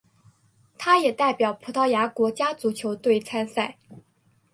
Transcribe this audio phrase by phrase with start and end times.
[0.79, 3.77] 他也代表葡萄牙国家足球队参赛。